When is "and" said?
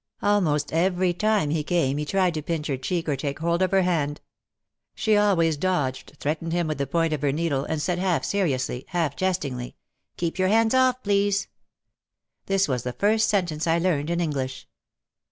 7.65-7.79